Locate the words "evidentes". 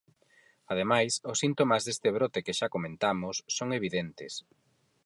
3.79-4.33